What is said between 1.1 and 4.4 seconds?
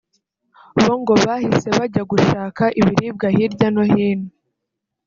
bahise bajya gushaka ibiribwa hirya no hino